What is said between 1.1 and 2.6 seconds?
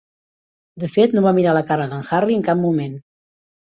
no va mirar la cara d'en Harry en